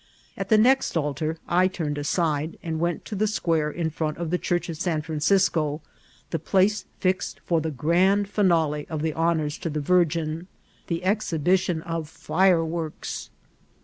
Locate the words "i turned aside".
1.47-2.57